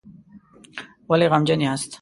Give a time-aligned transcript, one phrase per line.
[1.09, 1.89] ولې غمجن یاست؟